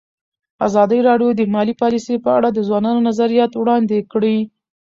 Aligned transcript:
ازادي 0.67 0.99
راډیو 1.09 1.29
د 1.35 1.41
مالي 1.53 1.73
پالیسي 1.81 2.15
په 2.25 2.29
اړه 2.37 2.49
د 2.51 2.59
ځوانانو 2.67 3.05
نظریات 3.09 3.51
وړاندې 3.55 3.97
کړي. 4.11 4.37